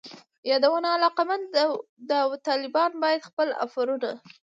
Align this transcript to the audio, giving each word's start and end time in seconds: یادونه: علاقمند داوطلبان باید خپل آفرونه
یادونه: 0.49 0.87
علاقمند 0.97 1.47
داوطلبان 2.09 2.91
باید 3.01 3.25
خپل 3.29 3.49
آفرونه 3.65 4.11